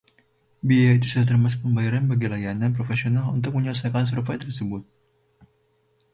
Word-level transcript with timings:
Biaya 0.67 0.95
itu 0.97 1.07
sudah 1.13 1.29
termasuk 1.31 1.59
pembayaran 1.65 2.03
bagi 2.11 2.25
layanan 2.33 2.71
profesional 2.77 3.25
untuk 3.37 3.51
menyelesaikan 3.53 4.05
survei 4.09 4.33
tersebut. 4.43 4.81